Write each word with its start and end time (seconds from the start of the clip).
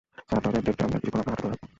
Sir, 0.27 0.41
তাদের 0.45 0.61
দেখাতে 0.67 0.83
আমি 0.85 0.95
আর 0.97 1.01
কিছুক্ষণ 1.01 1.19
আপনার 1.21 1.33
হাতটা 1.35 1.45
ধরে 1.49 1.55
রাখবো। 1.57 1.67